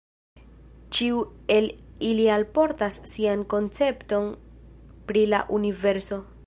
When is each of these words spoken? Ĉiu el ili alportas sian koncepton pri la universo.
Ĉiu 0.97 1.19
el 1.55 1.67
ili 2.13 2.25
alportas 2.37 2.99
sian 3.13 3.47
koncepton 3.55 4.29
pri 5.11 5.27
la 5.35 5.47
universo. 5.63 6.23